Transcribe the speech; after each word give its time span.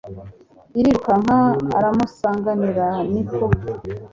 arirukanka 0.75 1.37
aramusanganira, 1.77 2.87
ni 3.11 3.21
ko 3.33 3.45